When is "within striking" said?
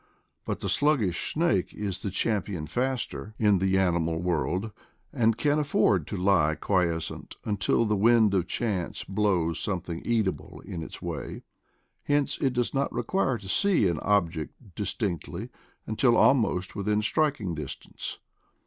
16.75-17.53